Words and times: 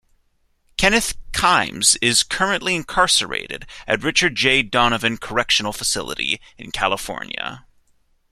Kenneth 0.77 1.13
Kimes 1.31 1.95
is 2.01 2.23
currently 2.23 2.73
incarcerated 2.73 3.67
at 3.85 4.01
Richard 4.01 4.33
J. 4.33 4.63
Donovan 4.63 5.19
Correctional 5.19 5.73
Facility 5.73 6.41
in 6.57 6.71
California. 6.71 7.67